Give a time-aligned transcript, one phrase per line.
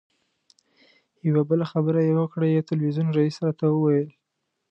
[1.27, 4.09] یوه بله خبره یې وکړه یو تلویزیون رییس راته وویل.